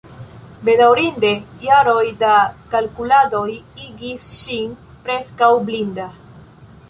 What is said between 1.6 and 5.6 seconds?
jaroj da kalkuladoj igis ŝin preskaŭ